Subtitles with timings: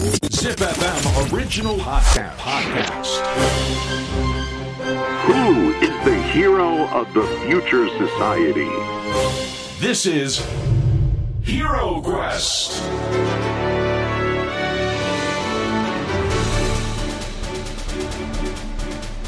[0.00, 2.34] Zip FM original podcast.
[2.38, 3.20] podcast.
[5.28, 8.70] Who is the hero of the future society?
[9.78, 10.40] This is
[11.42, 12.80] Hero Quest.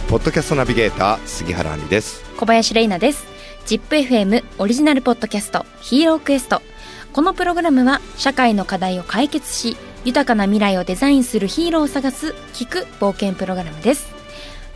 [0.09, 3.27] ポッドキャストナビゲーター杉原杏里です小林玲奈です
[3.67, 6.63] ZIPFM オリジナルポッドキャストヒーロークエスト
[7.13, 14.11] このプログラムは社会の課題を解決し豊かな未来をデザインするヒーローを探す聞く冒険プログラムです。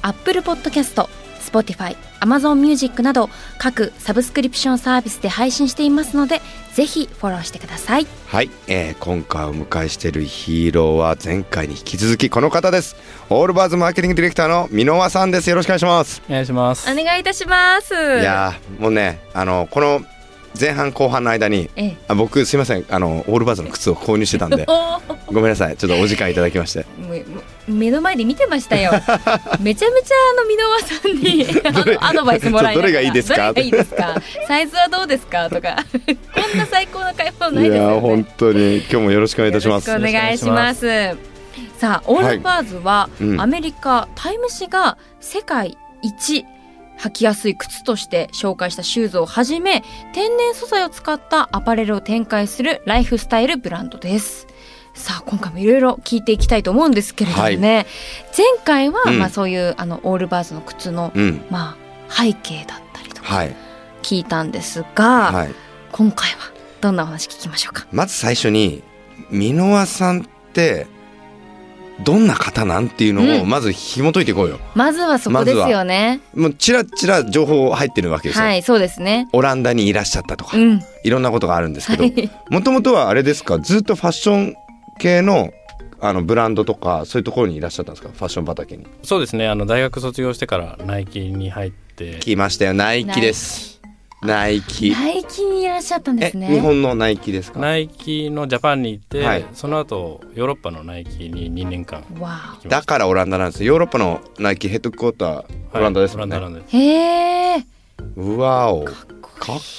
[0.03, 1.09] Apple Podcast
[1.41, 6.43] Spotify、Amazon Music など各サブスクリプションサービスで配信していますので
[6.75, 8.07] ぜひフォローしてください。
[8.27, 12.97] はい、えー、今回お迎えしているヒーローは前回に引き続きこの方です。
[13.31, 15.49] オールバーズマーケティングディレクターの箕輪さんです。
[15.49, 16.91] よろしくお願いしますお願いします。
[16.91, 17.95] お願いいたします。
[17.95, 20.05] いやーもうねあのこの
[20.59, 21.97] 前半後半の間にええ。
[22.09, 26.85] あ僕すいませんあのオールバーズの靴を購入してたんで おごめんなさいちょっとお時間いただきまして。
[27.69, 28.93] 目の前で見てましたよ。
[29.61, 33.53] めちゃめちゃあの箕輪さんに あのアドバイスもらいどれがいいですか？
[34.47, 35.51] サイズはどうですか？
[35.51, 35.77] とか。
[36.33, 38.01] こんな最高な買い物ないいですよね。
[38.01, 39.91] 本当に今日もよろしくお願いいたします。
[39.91, 40.87] お願いします。
[41.79, 43.41] さあオールバーズは、うん。
[43.41, 46.45] アメリカタイム誌が世界一
[46.99, 49.83] 履きやすい靴として紹介したシューズをはじめ
[50.15, 54.47] 天然素材を使ったアパレルを展開するライフスタイルブランドです。
[54.95, 57.87] さあ今回もいろいろ聞いていきたいと思うんですけれどもね、
[58.37, 59.19] 前回は、うん。
[59.19, 61.45] まあそういうあのオールバーズの靴の、うん。
[61.51, 61.77] ま
[62.09, 63.55] あ背景だったりとかはい。
[64.03, 65.55] 聞いたんですが、はい。
[65.93, 66.37] 今回は
[66.81, 67.87] どんなお話聞きましょうか？
[67.93, 68.83] まず最初に
[69.31, 70.87] 箕輪さんって
[72.05, 73.49] どんな方なんていうのをうん。
[73.49, 79.29] まず紐解いていこうよ、まずはそこですよね、もうちらちら情報入ってるわけですよ、はいそうですね。
[79.33, 80.81] オランダにいらっしゃったとか、うん。
[81.05, 82.31] いろんなことがあるんですけどはい。
[82.51, 83.59] もともとはあれですか？
[83.59, 84.55] ずっとファッション
[84.99, 85.53] 系の
[85.99, 88.13] あのブランドとかそういうところにいらっしゃったんですか？
[88.13, 88.87] ファッション畑に。
[89.03, 89.49] そうですね。
[89.49, 92.19] あの大学卒業してからナイキに入って。
[92.21, 92.75] 来ましたよ。
[92.75, 93.66] ナイキです
[94.27, 96.49] ナイキナイキにいらっしゃったんでえすね。
[96.49, 97.59] 日本のナイキですか？
[97.61, 99.45] ナイキのジャパンに行って、はい。
[99.55, 102.05] その後ヨーロッパのナイキに2年間
[102.69, 106.77] だからオランダなんですヨーロッパのナイキヘッドクォーターオランダですもんね、はいオランダなんです。
[106.77, 107.67] あへえ。
[108.17, 108.85] うわお。
[108.85, 108.97] かっ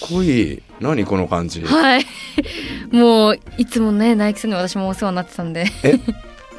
[0.09, 0.63] こいい。
[0.79, 1.61] 何この感じ？
[1.61, 2.05] はい。
[2.95, 5.65] もういつもねナイキさんに私もお世話になってたんで。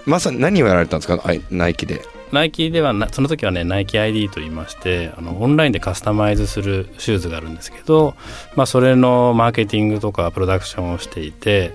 [0.04, 1.22] まさに何をやられたんですか？
[1.50, 2.02] ナイキで
[2.32, 8.14] ナイキではなその時はねナイキ ID と言いましてあのオンラインでカスタマイズするシューズがあるんですけど、
[8.54, 11.72] まあ、それのマーケティングとかプロダクションをしていて、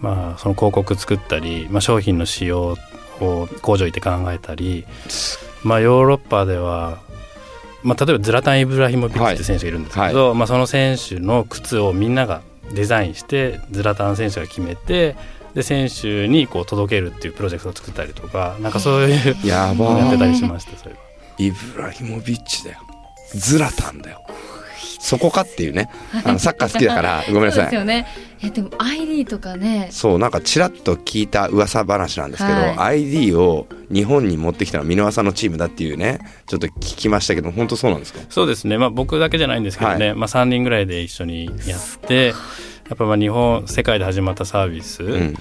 [0.00, 2.76] まあ、その広告作ったり、まあ、商品の仕様
[3.20, 4.84] を工場行って考えたり、
[5.62, 7.00] まあ、ヨーロッパでは、
[7.82, 12.42] まあ、例えばズラタン・イブラヒモビッチって選手がいるんですけど、まあ、その選手の靴をみんなが
[12.74, 15.16] デザインしてズラタン選手が決めて
[15.54, 20.98] で選手にこう届けるっていうプロジェクトを作ったりとかなんかそういうやばやってたりしましたそれは。
[21.38, 22.78] イブラヒモビッチだよ。
[23.34, 24.22] ズラタンだよ。
[25.00, 25.90] そこかっていうね。
[26.24, 28.06] あのサッカー好きだからごめんなそうさいですよね。
[28.44, 29.88] えでも ID とかね。
[29.90, 33.04] そうなんかちらっと聞いた噂話なんですけど、はい。
[33.04, 38.20] ID を日本に持ってきたのは箕輪さんのチームだっていうねちょっと聞きましたけど本当そうなんですか？
[38.30, 42.34] そうですね、まあ、僕だけじゃないんですけどね、まあ、3人ぐらいで一緒にやって
[42.88, 45.34] やっぱまあ日本世界で始まったサービス、うん。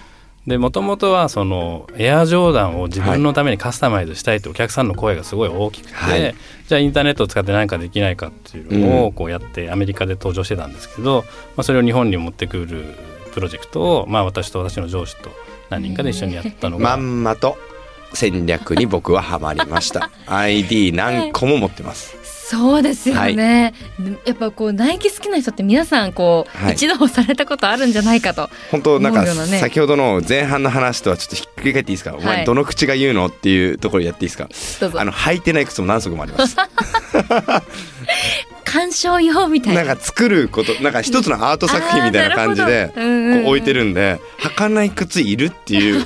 [0.47, 6.35] でもともとはそのエアジョーダンを自分のためにカスタマイズしたいとお客さんの声がすごい大きくて、はい。
[6.67, 11.23] じゃあインターネットを使って何かできないかっていうのをこうやってアメリカで登場してたんですけど、
[11.55, 12.95] まあ、それを日本に持ってくる
[13.33, 15.29] プロジェクトを、まあ、私と私の上司と
[15.69, 17.57] 何人かで一緒にやったのまが、んまと
[18.13, 20.09] 戦略に僕はハマりました。
[20.27, 22.15] ID 何個も持ってます
[22.51, 23.73] そうですよね、
[24.25, 26.73] やっぱこうナイキ好きな人って皆さんこう、はい。
[26.73, 32.25] 一度はされたことあるんじゃないかと本当なんか先ほどの前半の話とはちょっとひっくり返っていいですか、おはい。
[32.25, 34.49] 前どの口が言うのっていうところやっていいですか？
[34.99, 36.57] あの履いてない靴も何足もあります。
[38.65, 39.83] 鑑賞用みたいな。
[39.83, 46.05] なんか作ることなんか一つのアート作品みたいな感じでこう置いてるんで履かない靴いるっていう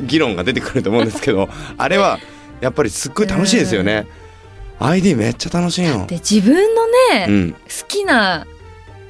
[0.00, 2.18] 議論が出てくると思うんですけどあれは
[2.60, 4.06] やっぱりすっごい楽しいですよね
[4.78, 6.06] ID めっちゃ楽しいの。
[6.06, 7.52] で自分のね、うん。
[7.52, 7.58] 好
[7.88, 8.46] きな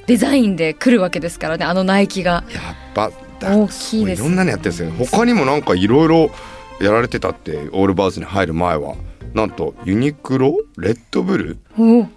[0.05, 2.43] デザインで来るわけですからねあのナイキが。
[2.53, 4.91] やっぱだ大きいですいろんなのやってるんですよ。
[5.11, 6.31] 他にもなんかいろいろ
[6.79, 8.95] やられてたってオールバーズに入る前は。
[9.33, 10.57] なんとユニクロ？
[10.77, 11.57] レッドブル？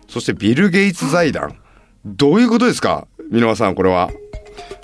[0.09, 1.57] そしてビル・ゲイツ財団？
[2.07, 3.07] どういうことですか？
[3.31, 4.11] 箕輪さんこれは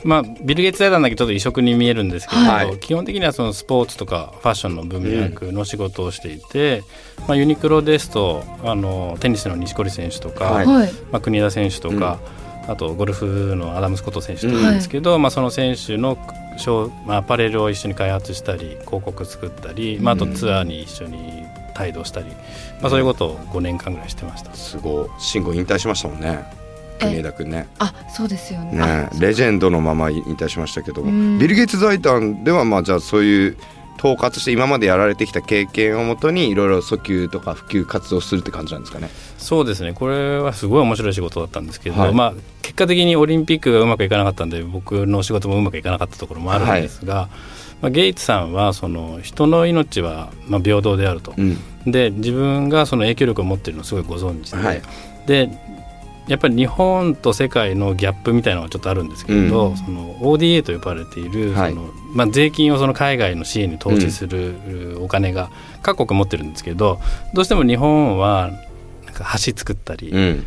[0.04, 2.78] まあ、ビル・ゲイツ財団だけちょっと異色に見えるんですけど、はい。
[2.78, 6.82] 基本的にはそのスポーツとかファッションの文脈の仕事をしていて、
[7.26, 10.66] まあ、ユニクロですとあのテニスの錦織選手とか、はい。
[10.66, 10.92] はい。
[11.10, 12.18] まあ、国枝選手とか、
[12.68, 16.18] あとゴルフのアダム・スコット選手というんですけど、まあ、その選手の
[16.56, 21.44] ショー、まあ、アパレルを一緒に開発したり広告作ったり、まあ、あとツアーに一緒に
[21.78, 22.26] 帯同したり、
[22.80, 24.52] まあ、そういうことを5年間ぐらいしてました。
[24.54, 25.08] すごい。
[25.18, 26.65] 慎吾引退しましたもんね
[26.98, 27.68] 国枝君ね。
[27.78, 28.72] あそうですよね。
[28.72, 31.02] ねあレジェンドのまま引退しましたけど。
[31.02, 31.38] も、うん。
[31.38, 33.56] ビル・ゲイツ財団ではまあじゃあそういう
[33.98, 39.08] 統括して今までやられてきた経験をもとにいろいろ訴求とか普及活動するって感じなんですかね。
[39.38, 39.92] そうですね。
[39.92, 42.14] これはすごい面白い仕事だったんですけど、はい。
[42.14, 47.28] まあ、結果的にオリンピックがうまくいかなかったんで僕の仕事もうまくいかなかったところもあるんですが、
[47.80, 51.58] まあ、ゲイツさんはその人の命はまあ平等であると、うん。
[51.86, 54.82] で自分がその影響力を持っているのをすごいご存知で、はい。
[55.26, 55.50] で
[56.28, 59.76] やっぱり日本と世界のギャップみたいなのがちょっとあるんですけれど、うん。
[59.76, 61.74] その ODA と呼ばれているその、はい。
[62.14, 65.50] まあ、税金をその海外の支援に投資するお金が
[65.82, 66.98] 各国持ってるんですけど
[67.34, 68.50] どうしても日本は
[69.04, 70.46] なんか橋作ったり、うん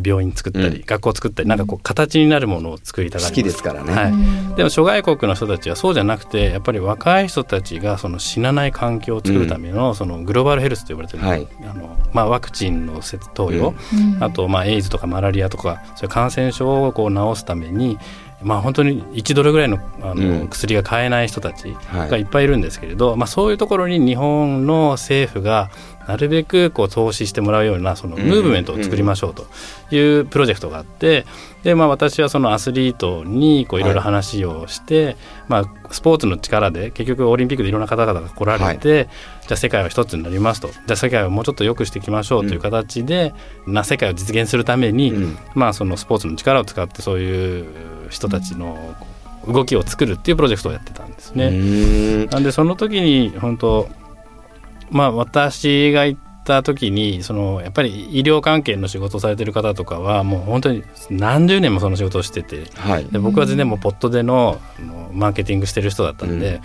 [0.00, 0.82] 病院作ったり、うん。
[0.84, 3.32] 学校作ったりなんかこう形になるものを作りたがります。
[3.32, 3.92] 好きですからね。
[3.92, 4.12] はい。
[4.12, 4.54] うん。
[4.56, 11.46] でも諸外国の人たちはそうじゃなくてやっぱり若い人たちがその死なない環境を作るためのそのグローバルヘルスと呼ばれてる、はい。
[11.62, 14.22] あのまあ、ワクチンの設投与、うん。
[14.22, 17.98] あとまあエイズとかマラリアとかそういう感染症をこう治すために、
[18.42, 20.48] まあ、本当に1ドルぐらいのあの、うん。
[20.48, 22.10] 薬が買えない人たちはい。
[22.10, 25.70] がいっぱいいるんですけれど、まあ、そういうところに日本の政府が
[26.06, 29.46] なるべくこう投資してもらうようなそのムーブメントを作りましょうと
[29.94, 31.26] いうプロジェクトがあって
[31.66, 35.16] で、まあ、私はそのアスリートにこういろいろ話をして、
[35.48, 39.08] まあ、スポーツの力で結局オリンピックでいろんな方々が来られて、
[39.42, 40.68] じゃあ世界は一つになりますと。
[40.68, 43.34] じゃあ世界をもうちょっと良くしていきましょうという形で、
[43.66, 45.38] な世界を実現するために、うん。
[45.54, 48.94] まあ、そのスポーツの力を使ってそういう人たちの
[49.48, 52.26] 動きを作るっていうプロジェクトをやってたんですね。
[52.26, 53.88] なんでその時に本当
[54.90, 63.04] まあ私が行った時にそのやっぱり医療関係の仕事をされてる方とかはもう本当に何十年もその仕事をしててはい。
[63.06, 64.60] で僕は全然もうポットでの
[65.12, 66.60] マーケティングしてる人だったんで、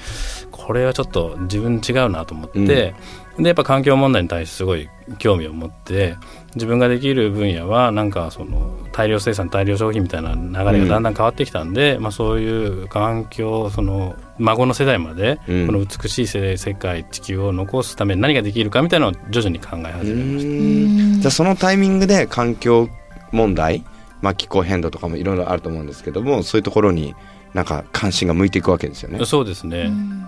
[0.51, 2.93] これはちょっと自分違うなと思って、
[3.37, 6.17] でやっぱ環境問題に対してすごい興味を持って
[6.55, 15.67] 自分ができる分野はなんかその大量生産大量消費みたいな流れがだんだん変わってきたんで、まあ、そういう環境その孫の世代までうん。
[15.67, 21.21] この美しい世世界地球を残すために何ができるかみたいなのを徐々に考え始めました。
[21.21, 22.89] じゃあそのタイミングで環境
[23.31, 23.83] 問題、
[24.21, 27.15] まあ、気候変動とかもいろいろあると思うんですけどもそういうところに
[27.53, 29.23] なんか関心が向いていくわけですよね。
[29.25, 30.27] そうですね、うん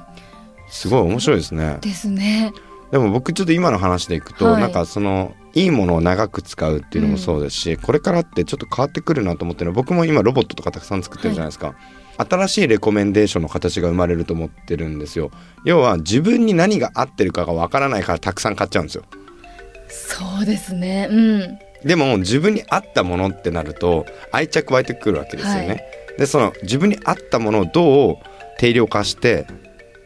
[0.73, 1.77] すごい面白いですね。
[1.81, 2.51] ですね
[2.93, 4.61] でも僕ちょっと今の話でいくと、はい。
[4.61, 11.73] なんかそのいいものを長く使うっていうのもそうですし、これからってちょっと変わってくるなと思ってるのは僕も今ロボットとかたくさん作ってるじゃないですか、
[12.17, 15.31] 新しいレコメンデーションの形が生まれると思ってるんですよ。
[15.65, 19.05] 要は自分に何が合ってるかがわからないからたくさん買っちゃうんですよ。
[19.89, 21.07] そうですね。
[21.09, 21.59] うん。
[21.87, 25.83] でも自分に合ったものってなると愛着湧いてくるわけですよね、はい。
[26.19, 28.15] でその自分に合ったものをどう
[28.59, 29.47] 定量化して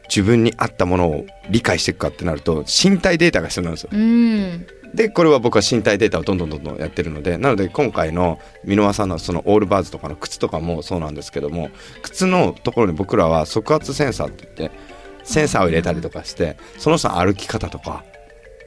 [0.09, 3.89] 自分に合ったものを理解していくかってなると身体データが必要なんですよ。
[3.93, 4.67] うん。
[4.93, 11.69] でこれは僕は身体データをどんどんどんどんやってるのでなので今回の箕輪さんのそのオールバーズとかの靴とかもそうなんですけども
[12.01, 14.77] 靴のところに僕らは側圧センサーって言って
[15.23, 18.05] センサーを入れたりとかしてその人の歩き方とか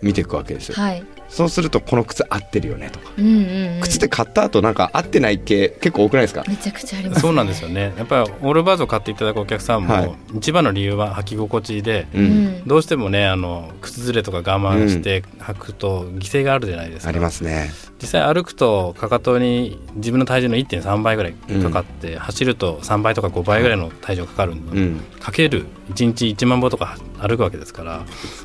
[0.03, 0.75] 見ていくわけですよ。
[0.77, 3.12] はいそうするとこの靴合ってるよねとか。
[3.17, 3.81] うんうんうん。
[3.81, 6.44] 靴って買った後なんか合ってない系結構多くないですか？
[6.49, 7.19] めちゃくちゃあります。
[7.19, 7.93] ねそうなんですよね。
[7.97, 10.12] やっぱりオールバーズを買っていただくお客さんも、はい。
[10.37, 12.27] 一番の理由は履き心地で、う、うん。
[12.27, 17.70] んどうしてもねあの靴ずれとか我慢して履くと犠牲があるじゃないですか、ありますね。
[18.03, 25.01] 実際歩くとかかとに自分の体重の1.3倍ぐらいかかって、走ると3倍とか5倍ぐらいの体重がかかるの、うん。
[25.20, 28.03] かける1日1万歩とか歩くわけですから。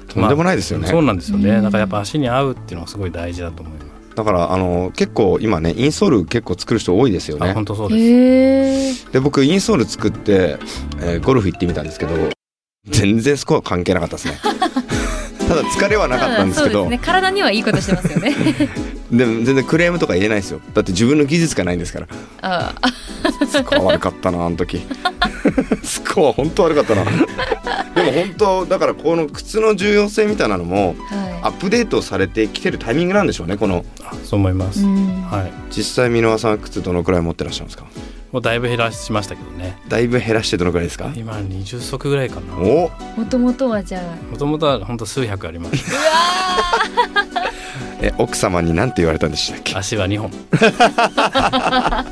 [0.09, 0.83] とんでもないですよね。
[0.83, 1.63] まあそうなんですよね、うん。
[1.63, 9.11] だからやっぱ足に合うっていうのがすごい大事だと思います、だからあの結構今ねインソール結構作る人多いですよあね本当そうです。
[9.11, 10.57] で僕インソール作って、
[11.01, 12.13] えーゴルフ行ってみたんですけど
[12.87, 14.39] 全然スコア関係なかったですね。
[15.47, 16.83] ただ疲れはなかったんですけど。
[16.83, 17.05] そうですね。
[17.05, 18.35] 体にはいいことしてますよね。
[19.11, 20.59] でも全然クレームとか言えないですよ。
[20.73, 22.07] だって自分の技術がないんですから。
[22.41, 24.81] ああスコア悪かったなあの時
[25.83, 27.03] スコア本当悪かったな。
[27.95, 30.95] でも本当だからこの靴の重要性みたいなのも
[31.41, 33.85] アはップデートされてきてるタイミングなんでしょうねこの。
[34.03, 35.51] あそう思います、はい。
[35.75, 37.85] 実際箕輪さんは靴どのくらい持ってらっしゃるんですか？
[38.31, 39.77] もうだいぶ減らしましたけどね。
[39.87, 41.11] だいぶ減らしてどのくらいですか？
[41.15, 42.57] 今20足ぐらいかな。
[42.57, 42.91] お。
[43.17, 45.77] もともとはじゃもともとは本当数百あります
[48.07, 49.75] え奥様に何て言われたんでしたっけ？
[49.75, 50.31] 足は2本。
[51.17, 52.05] あ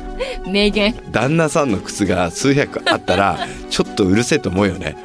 [0.46, 0.94] 名言。
[1.10, 4.96] 旦那さんの靴が数百あったらちょっとうるせえと思うよね。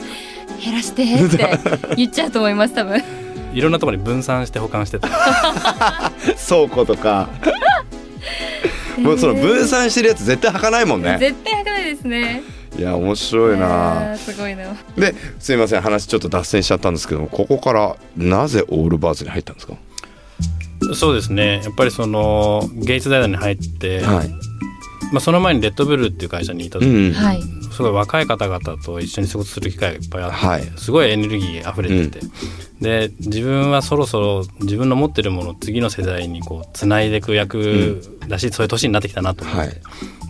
[0.64, 3.02] 減らしてって言っちゃうと思います多分。
[3.54, 5.08] いろんなところに分散して保管してた。
[6.48, 7.30] 倉庫とか。
[8.98, 11.18] もうその分散してるやつ絶対履かないもんね。
[11.20, 12.42] 絶対履かないですね。
[12.78, 14.76] いや面白いあなーすごいな。
[14.98, 19.74] ですいません話ちょっと脱線しちゃったんですけどもここからなぜオールバーズに入ったんですか？
[20.96, 21.62] そうですね。
[21.64, 24.30] やっぱりそのゲイツ大学に入って、はい。
[25.12, 27.42] まあ、その前にレッドブルっていう会社にいた時、うんはい。
[27.72, 30.62] すごい若い方々と一緒に仕事する機会がいっぱいあって、はい。
[30.78, 32.26] すごいエネルギー溢れてて、
[32.82, 39.82] で自分はそろそろ自分の持ってるものを次の世代にこうつないでいく役だし、そういう年になってきたなと思って、はい。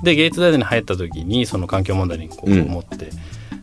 [0.04, 2.62] でゲイツ大学に入った時にその環境問題にこううん。
[2.62, 3.10] 思って、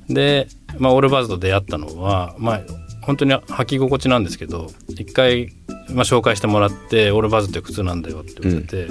[0.08, 2.60] で、まあ、オールバーズと出会ったのはまあ
[3.06, 5.52] 本当に履き心地なんですけど一回、
[5.90, 8.88] まあ、紹介してもらってオールバーズって靴なんだよって言われて、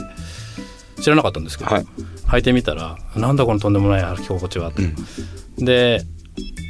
[1.02, 1.86] 知らなかったんですけど、はい。
[2.28, 4.82] 履いてみたらなんだこのとんでもない履き心地はと、
[5.58, 6.02] で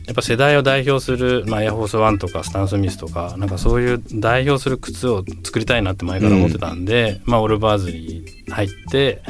[0.08, 9.22] やっぱ世代を代表する、まあ、エアフォースワンとかスタン・スミスとかなんかそういう代表する靴を作りたいなって前から思ってたんで、まあ、オールバーズに入って、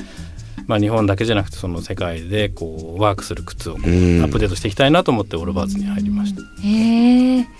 [0.68, 6.42] まあ、日本だけじゃなくてその世界でこうワークする靴をアップデートしていきたいなと思ってオールバーズに入りました。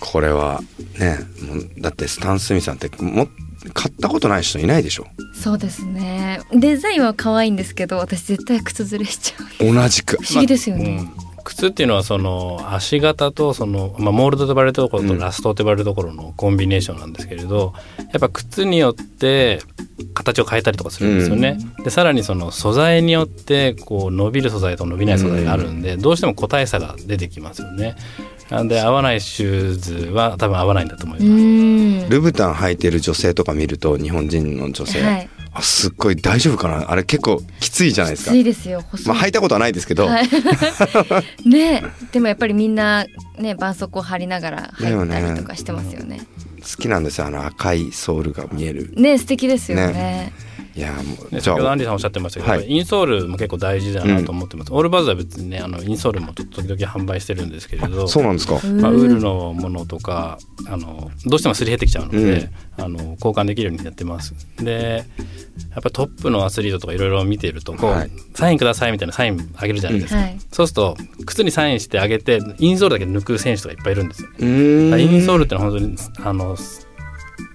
[0.00, 0.60] これは
[0.98, 3.28] ねもうだってスタン・スミさんっても
[3.72, 5.06] 買ったことない人いないでしょ。
[5.34, 6.40] そうですね。
[6.52, 9.74] デザインは可愛いんですけど私絶対靴ずれしちゃう。
[9.74, 10.16] 同じく。
[10.22, 19.60] 不思議ですよね、うん靴っていうのはその足型とその、まあ、モールドと呼ばれるところうんとラストと呼ばれるところのコンビネーションなんですけれどやっぱ靴によって
[20.12, 21.58] 形を変えたりとかするんですよね。
[21.84, 27.96] でさらにその素材によってこう伸びる素材と伸びない素材があるんで、どうしても個体差が出てきますよね。
[28.50, 31.32] なんで合わないシューズは多分合わないんだと思いうます。
[32.06, 36.90] んルブタン履いてる女性とか見ると日本人の女性、はいあすっごい大丈夫かな？
[36.90, 38.30] あれ結構きついじゃないですか。
[38.30, 40.28] きついですよまあ履いたことはないですけど、はい、
[41.48, 41.84] ね。
[42.12, 43.06] でもやっぱりみんな
[43.38, 46.20] ね絆創膏貼りながら入ったりとかしてますよね。
[46.60, 47.26] 好きなんですよ。
[47.26, 48.90] あの赤いソールが見える。
[48.96, 50.32] ね素敵ですよね
[50.76, 52.70] いやもう先ほどアンディさんおっしゃってましたけど、はい。
[52.70, 58.06] インソールも結構大事だなと思ってます、オールバーズは別にねあのインソールもちょっと時々販売してるんですけれど。
[58.06, 58.54] そうなんですか。
[58.54, 64.34] まあ、ウールのものとかあのどうしてもすり減ってきちゃうので、あの交換できるようにやってます。
[64.58, 65.04] で
[65.70, 68.10] やっぱトップのアスリートとかいろいろ見ているとこう、はい。
[68.34, 70.38] サインくださいみたいなサインあげるじゃないですか、はい。
[70.52, 74.90] そうすると靴にサインしてあげてインソールだけ抜く選手とかいっぱいいるんですようーん。
[74.90, 76.56] だからインソールってのは本当にあの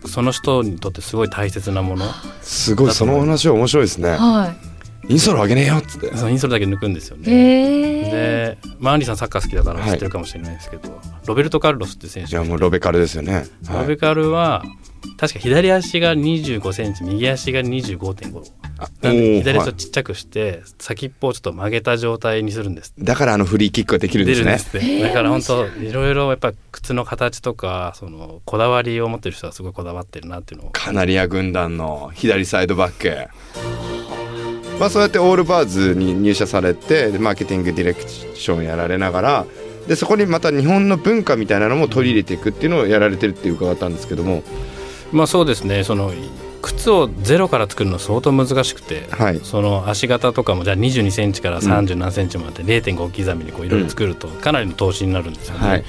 [0.06, 2.06] その人にとってすごい大切なもの。
[2.42, 4.12] すごいその話は面白いですね。
[4.12, 4.54] は
[5.12, 6.16] インソールあげねえよっつって。
[6.16, 7.28] そのインソールだけ抜くんですよいね。
[8.12, 13.82] で、まあ、アンリさんサッカー好きだからはい知ってるかもしれないですけど、ロベルト・カルロスって選い手やもうロベカルですよね、はい。
[13.82, 14.64] ロベカルは
[15.18, 18.44] 確か左足が25センチ右足が25.5
[18.78, 24.58] あなんで左足はいをちっちゃくして、先っぽをちょっと曲げた状態にするんですだからあのフリーキックができるんですね。
[24.74, 30.72] 出るんですだから本当いろいろやっぱ靴の形とかそのこだわりを持ってる人はすごいこだわってるなっていうのを。
[30.72, 33.30] カナリア軍団の左サイドバック
[34.82, 39.46] まあそうやってオールバーズに入社されてでマーケティングディレクションやられながら
[39.88, 44.42] でそこにまた日本の文化みたいなのも取り入れていくっていうのをやられてるっていう伺ったんですけども。
[45.12, 45.84] まあそうですね。
[45.84, 46.12] その
[46.64, 49.40] 靴をゼロから作るの相当難しくて、はい。
[49.44, 55.68] その足型とかもじゃあ2 2センチから30何センチまで0.5刻みにこういろいろ作るとかなりの投資になるんですよね。
[55.68, 55.84] はい。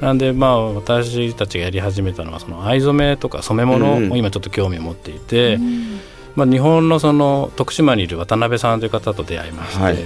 [0.00, 5.58] なんでまあ私たちがやり始めたのはその藍染めとか染め物を今ちょっと興味を持っていて、
[6.38, 9.98] まあ、日本のその徳島にいる渡辺さんという方と出会いまして、はい。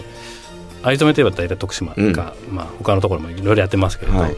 [0.82, 4.36] 藍染めといえば大体徳島か、まあ、他のところもいろいろやってますけれど、はい。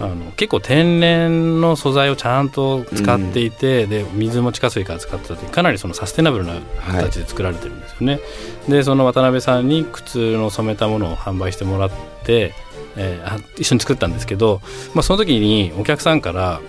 [0.00, 6.54] あの結構天然の素材をちゃんと使っていて、で水も地下水から使ってたというかなりそのサステナブルな
[6.86, 8.20] 形で作られてるんですよね。
[8.68, 11.90] でその渡辺さんに靴の染めたものを販売してもらっ
[12.24, 12.54] て、
[12.96, 14.60] えーあ一緒に作ったんですけど、
[14.94, 16.60] まあ、その時にお客さんから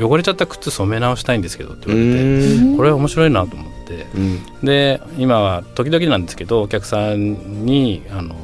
[0.00, 2.76] 汚れちゃった靴染め直したいんですけどってう言われて。
[2.76, 8.36] これは面白いなと思ってうんで今は時々なんですけどお客さんにあの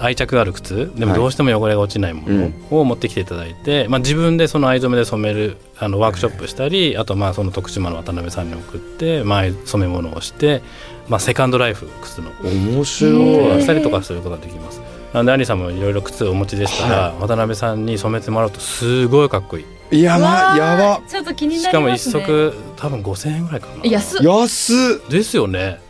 [0.00, 10.62] 愛着がある靴でもはいどうしても汚れが落ちないものを持ってきていただいて、まあ、自分でその藍染めで染めるあのワークショップしたりあとまあその徳島の渡辺さんに送って、まあ、染め物をして、
[11.08, 14.80] まあ、セカンドライフ靴の面へ白ーいしたりとかすることができます。
[15.12, 19.64] なんでアニさんもいろいろ靴をお持ちでしたら、渡辺さんに染めてもらうとすごいかっこいい。
[19.90, 22.10] やばやばちょっと気になりますね。
[22.10, 23.84] しかも一足多分5000円ぐらいかな。
[23.84, 24.22] 安っ。
[24.22, 25.10] 安っ。
[25.10, 25.80] ですよね。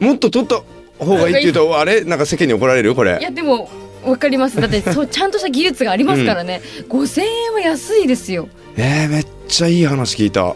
[0.00, 0.62] もっと取った
[1.04, 2.04] 方がいいって言うとあれ？
[2.04, 3.18] なんか世間に怒られるこれ。
[3.20, 3.70] いやでも
[4.04, 4.60] わかります。
[4.60, 8.48] だってそうちゃんとした技術がありますからね、5000円は安いですよ。
[8.76, 10.54] えー、めっちゃいい話聞いた。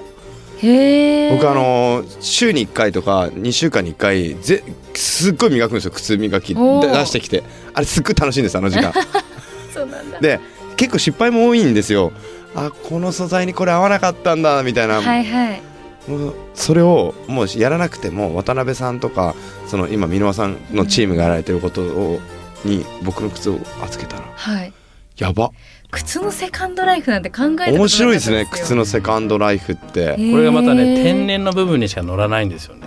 [0.58, 6.54] へえ僕あの週に1回とか2週間に1回ぜすっごい磨くんですよ靴磨き。
[6.54, 6.60] 出
[7.06, 7.42] してきて。
[7.74, 8.92] あれすっごい楽しいんですあの時間。
[9.74, 10.18] そうなんだ。
[10.18, 10.40] で
[10.76, 12.12] 結構失敗も多いんですよ
[12.56, 15.62] あこの素材にこれ合わなかったんだみたいな、はいはい。
[16.08, 19.34] もうそれをもうやらなくても渡辺さんとか
[19.66, 22.20] その今箕輪さんのチームがやられてることを
[22.64, 24.26] に僕の靴を預けたら。
[24.34, 24.72] はい。
[25.18, 25.50] やば。
[25.90, 32.86] 靴のセカンドライフなんて考えたことなかった面白いですねよ靴のセカンドライフって、これがまたね天然の部分にしか乗らないんですよね。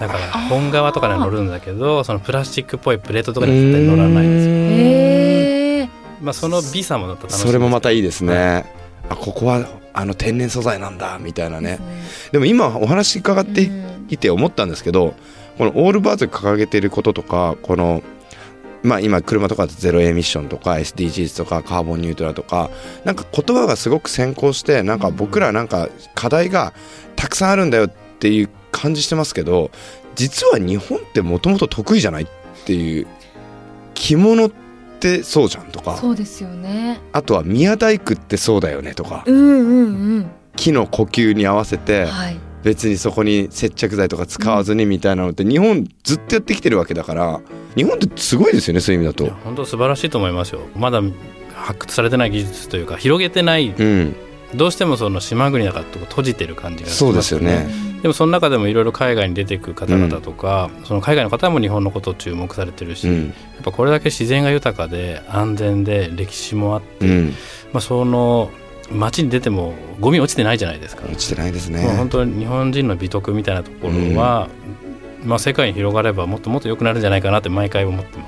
[0.00, 5.88] だから本革とかには乗るんだけどそのプラスチックっぽいプレートとかには絶対乗らないんですよ、へえ
[6.22, 8.72] まあ、その美さも楽しいそれもまたいいですはね、
[9.08, 11.78] あここはあの天然素材なんだみたいなね。
[11.78, 13.88] ですでも今お話伺ってうん。
[14.08, 15.14] いて思ったんですけど
[15.56, 18.02] このオールバーズが掲げていることとかこの
[18.82, 22.70] まあ今車とかゼロエミッションとか SDGs とかカーボンニュートラルとか
[23.04, 26.72] なんか言葉がすごく先行してなんか僕らなんか課題が
[27.16, 29.70] たくさんあるんだよっていう感じしてますけど
[30.14, 32.26] 実は日本ってもともと得意じゃないっ
[32.64, 33.06] ていう
[33.94, 34.67] 着物って
[35.22, 35.96] そうじゃんとか。
[35.96, 37.00] そうですよね。
[37.12, 39.24] あとは宮大工ってそうだよねとか。
[39.26, 42.36] うんうん木の呼吸に合わせうてんはい。
[42.64, 47.40] 別にそこに接着剤とか使わずにみたいなのって日本ずっとやってきてるわけだから
[47.76, 49.32] 日本ってすごいですよねそういう意味だと。
[49.44, 50.60] 本当素晴らしいと思いますよ。
[50.74, 51.00] まだ
[51.54, 54.16] 発掘されてない技術というか広げてないうん、
[54.54, 57.68] どうしてもその島国だからと閉じてる感じがしますそうですよね。
[58.02, 67.34] でもその中でもいろいろ海外に出ていく方々とか、その海外の方も日本のことを注目されてるし、うんやっぱこれだけ自然が豊かで安全で歴史もあって、うん、
[67.72, 68.50] まあ、その
[68.92, 72.08] 街に出てもゴミ落ちてないじゃないですか、落ちてないですもう本ね。
[72.10, 74.48] 当に日本人の美徳みたいなところは、
[75.24, 78.27] まあ、世界に広がればもっともっと良くなるんじゃないかなって毎回思ってます。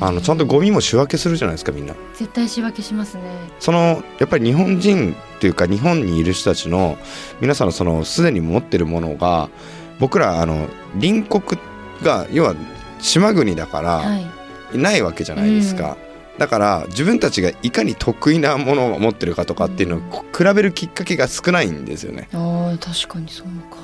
[0.00, 1.94] あのちゃんとゴミも仕分けするじゃないですかみんな。
[2.14, 3.22] 絶対仕分けしますね。
[3.60, 6.98] そのやっぱり日本人っていうか日本にいる人たちの
[7.40, 9.48] 皆さんのそのすでに持ってるものが
[9.98, 10.68] 僕らあの
[11.00, 11.60] 隣国
[12.02, 12.54] が要は
[13.00, 14.26] 島国だから、はい。
[14.74, 15.96] いないわけじゃないですか、
[16.38, 22.28] だから自分たちがいかに得意なものを持ってるかとかっていうのをこ比べるきっかけが少ないんですよね。
[22.32, 23.76] あー確かにそうか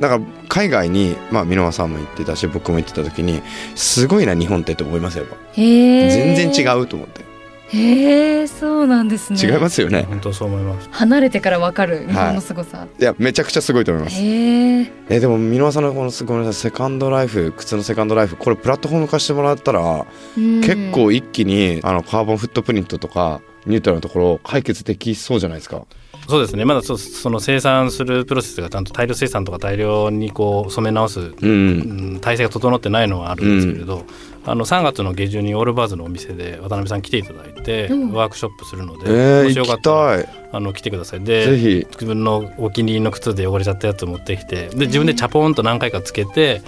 [0.00, 3.42] だから海外にまあ箕輪さんも言ってたし僕も言ってた時に
[3.74, 7.24] すごいな日本ってって思いますよ全然違うと思って。
[7.68, 9.38] へえそうなんですね。
[9.40, 10.02] 違いますよね。
[10.08, 10.88] 本当そう思います。
[10.92, 14.20] 離れてからわかる日本の凄さ、いやめちゃくちゃすごいと思います。
[14.20, 25.86] へええでも箕輪さんのこのすごめんなさいセカンドライフ靴のセカンドライフこれプラットフォーム化してもらったら結構一気にあのカーボンフットプリントとかニュートラルなところ解決できそうじゃないですか
[26.28, 26.64] そうですね。
[26.64, 32.20] まだそその生産するプロセスがちゃんと大量生産とか大量にこう染め直す、うんうん。
[32.20, 34.04] 体制が整ってないのはあるんですけれど、
[34.46, 38.12] あの3月の下旬にオールバーズのお店で渡辺さん来ていただいて、うん。
[38.12, 41.24] ワークショップするので、えー、もしよかったらあの来てください。
[41.24, 41.86] ぜでひ。
[41.90, 46.62] 自分のお気に入りの靴で汚れちゃったやつを持ってきてで自分でチャポンと何回かつけて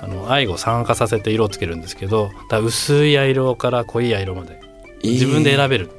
[0.00, 4.60] あの愛を酸化させて色をつけるんですけど薄い藍色から濃い藍色まで
[5.02, 5.90] 自分で選べる。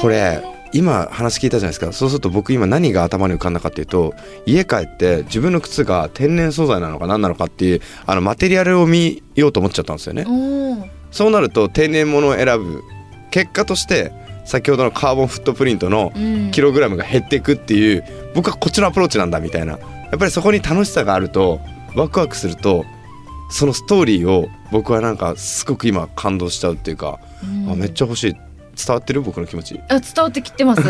[0.00, 1.92] これ今話聞いたじゃないですか。
[1.92, 4.12] そうすると僕今何が頭に浮かんだかっていうと
[4.44, 10.26] 家帰って自分の靴が天然素材なのか何なのかっていうあのマテリアルを見ようと思っちゃったんですよね。
[11.12, 12.82] そうなると天然物を選ぶ
[13.30, 14.12] 結果として
[14.44, 16.50] 先ほどのカーボンフットプリントのうん。
[16.50, 19.72] キログラムが減っていくっていう僕はこっちのアプローチなんだみたいな。
[19.72, 19.78] や
[20.16, 21.60] っぱりそこに楽しさがあると
[21.94, 22.84] ワクワクすると
[23.50, 27.70] そのストーリーを僕はなんかすごく今感動しちゃうっていうか、うん。
[27.70, 28.36] あめっちゃ欲しい
[28.76, 29.80] 伝わってる僕の気持ち？
[29.88, 30.82] あ伝わってきてます。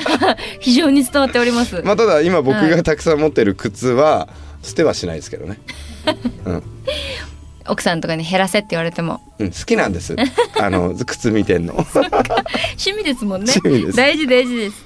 [0.60, 2.70] 非常に伝わっております、まあただ今僕はい。
[2.70, 4.28] がたくさん持ってる靴は
[4.62, 5.58] 捨てはしないですけどね、
[7.68, 9.20] 奥さんとかに減らせって言われても。
[9.38, 10.14] うん、好きなんです。
[10.60, 11.74] あの靴見てんの。
[11.74, 13.52] 趣味ですもんね。
[13.62, 13.96] 趣味です。
[13.96, 14.76] 大事大事です。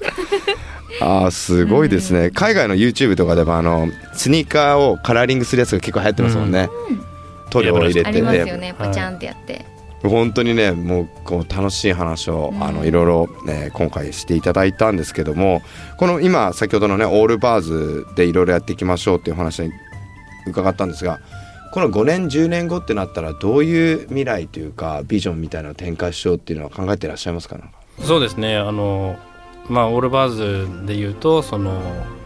[1.01, 2.31] あーすごいですね。
[2.31, 6.69] 海外の YouTube とかでもあのスニーカーをカラーリングするやつが結構流行ってますもんね、
[7.49, 8.07] 塗料を入れて。
[8.07, 8.57] ありますよね。
[8.57, 9.65] ねパチャンってやって、
[10.03, 15.61] 本当にねもうこう楽しい話を、あのいろいろ、ね、今回していただいたんですけども
[15.97, 19.71] この今先ほどのねオールバーズでいろいろやっていきましょうっていう話に
[20.45, 21.19] 伺ったんですが
[21.73, 27.57] この5年10年後ってなったらどういう未来というかビジョンみたいなのを展開しようっていうのは考えていらっしゃいますか？
[28.01, 28.55] そうですね。
[28.55, 29.17] あの
[29.67, 31.71] まあオールバーズで言うとその、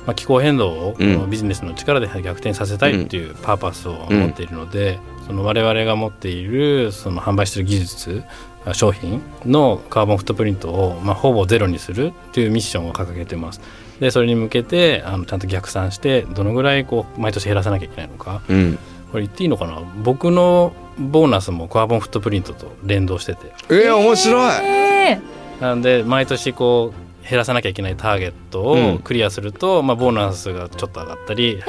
[0.05, 0.95] まあ、気候変動を、
[1.27, 4.99] ビジネスの力で逆転させたいっていうパーパスを持っているので、
[5.31, 8.23] その我々が持っているその販売している技術
[8.65, 13.61] あ商品のカーボンフットプリントを、まあ、ほぼゼロにするっていうミッションを掲げてます。
[14.01, 18.41] でそれに向けてあのちゃんと逆算してどのぐらいこう毎年減らさなきゃいけないのか。
[18.49, 18.77] うん。
[19.09, 19.81] これ言っていいのかな？
[20.03, 23.53] 僕のボーナスもカーボンフットプリントと連動してて。
[23.69, 24.65] えー、面白い。
[24.65, 25.21] え
[25.61, 28.93] なんで毎年こう減らさなきゃいけないターゲットうん。
[28.95, 31.61] をクリアすると、まあ、ボーナスがちょっと上がったり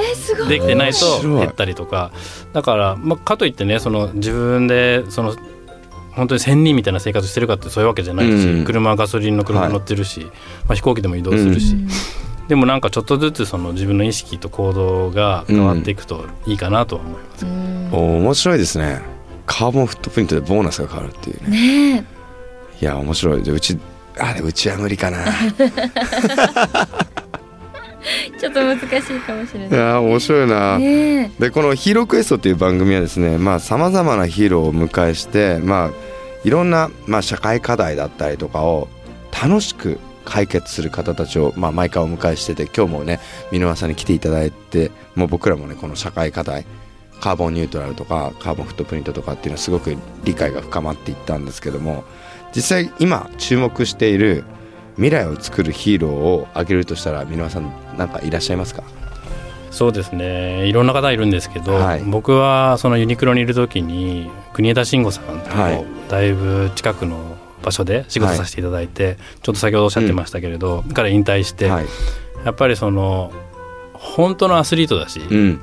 [0.49, 2.11] できてないと減ったりとか。
[2.53, 5.35] だから、まあ、かといってねその自分でその
[6.13, 8.65] 本当に仙人みたいな生活してるかってそういうわけじゃないし、うん。
[8.65, 9.73] 車はガソリンの車はい。
[9.73, 10.21] 乗ってるし、
[10.67, 11.77] まあ、飛行機でも移動するし、
[12.49, 19.03] でもなんかちょっとずつその自分の意識と行動が変わっていくといいかなとは思います、うんお面白いですね。
[19.45, 21.95] カーボンフットプリントでボーナスが変わるっていうね。
[22.01, 22.07] ね
[22.81, 23.43] いや面白い。
[23.43, 23.79] じゃあうち
[24.19, 25.25] あれうちは無理かな。
[28.05, 29.79] えちょっと難しいかもしれいない。
[29.79, 35.91] や面白いな、ねでこの「ヒーロークエスト」っていう番組はですねさまざ、まなヒーローをお迎えしてまあ
[36.45, 38.89] いろんな、まあ、社会課題だったりとかを
[39.31, 43.21] 楽しく解決する方たちを、まあ、毎回お迎えしてて今日もね
[43.51, 46.65] 箕輪さんに来ていただいてもう僕らもねこの社会課題
[47.21, 52.05] カーボンニュートラルとかカーボンフットプリントとかっていうのはすごく理解が深まっていったんですけども
[52.55, 54.45] 実際今注目している
[54.97, 58.83] 未来を作るヒーローを挙げるとしたら箕輪さんなんかいらっしゃいますか？
[59.71, 60.67] そうですね。
[60.67, 62.03] いろんな方いるんですけど、はい。
[62.05, 65.79] 僕はそのユニクロにいる時に国枝慎吾さんはい。
[65.79, 71.87] とだいぶ近くの場所で仕事させていただいて、ちょっと先ほどおっしゃってましたけれど、彼引退して、はい、
[72.45, 73.33] やっぱりその
[73.95, 75.61] 本当のアスリートだし、うん。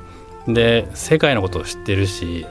[0.48, 2.46] で世界のことを知ってるし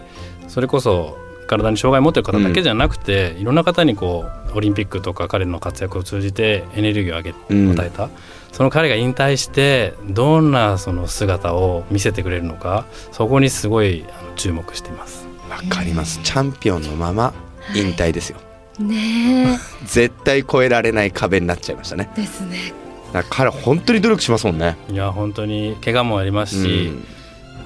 [0.48, 1.18] それこそ
[1.50, 8.10] 体に障害を持ってる方だけじゃなくて、いろんな方にこうオリンピックとか彼の活躍を通じてエネルギーを上げうん与えた、
[8.52, 15.28] その彼が引退してどんなその姿を見せてくれるのかそこにすごいあの注目しています。
[15.50, 16.22] わかります。
[16.24, 17.34] チャンピオンのまま
[17.76, 18.38] 引退ですよ、
[18.80, 22.10] ね 絶対超えられない壁になっちゃいましたね。
[22.16, 22.74] えですね
[23.12, 26.92] だから彼本当に努力しますもんねいや本当に怪我もありますし、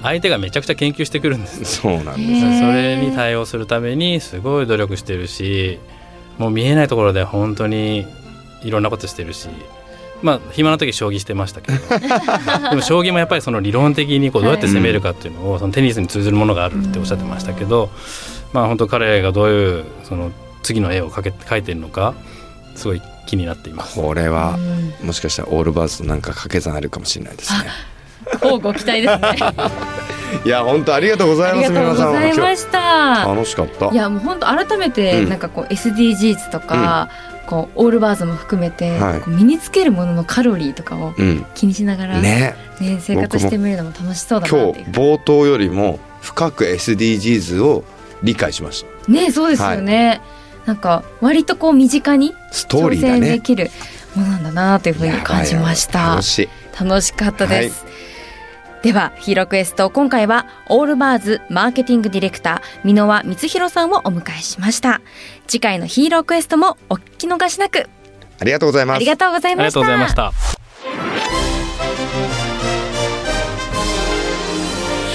[0.04, 1.58] 相手がめちゃくちゃ研究してくるんです。
[1.58, 5.80] うん、そうなんですそれに対応するためにすごい努力してるし
[6.38, 8.06] もう見えないところで本当に
[8.62, 9.48] いろんなことしてるし。
[10.22, 11.78] まあ暇な時将棋してましたけど。
[12.70, 17.90] でも将棋もやっぱりその理論的にこうどうやって攻めるかっていうのをそのテニスに通ずるものがあるっておっしゃってましたけど、
[18.52, 20.30] まあ本当彼がどういうその
[20.62, 22.14] 次の絵を描け描いてるのか
[22.74, 24.00] すごい気になっています。
[24.00, 24.56] これは
[25.00, 25.06] うん。
[25.08, 27.93] もしかしたらオールバーズとなんか掛け算あるかもしれないですね
[28.24, 29.36] 乞うご期待ですね。
[30.44, 33.24] いや本当ありがとうござありいますがとうございました。
[33.26, 33.90] 楽しかった。
[33.90, 35.28] いやもう本当改めてうん。
[35.28, 37.08] なんかこう SDGs とか、
[37.46, 39.22] こうオールバーズも含めて、はい。
[39.26, 41.46] 身につけるもののカロリーとかをうん。
[41.54, 42.56] 気にしながら、ね。
[42.80, 47.84] ね生活してみるのも楽しそうだ今日冒頭よりも深く SDGs を
[48.22, 49.12] 理解しました。
[49.12, 50.20] ねそうですよね、
[50.66, 53.70] なんか割とこう身近にストー挑戦できる
[54.14, 56.10] ものなんだなというふうに感じました。
[56.10, 56.48] 楽しい。
[56.80, 57.84] 楽しかったです、
[58.84, 65.00] ではヒーロークエスト今回はオールバーズマーケティングディレクター箕輪光弘さんをお迎えしました
[65.46, 67.88] 次回のヒーロークエストもお聞き逃しなく
[68.38, 70.32] ありがとうございますありがとうございありがましたとうございました。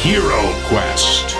[0.01, 0.23] Hero
[0.67, 1.38] Quest.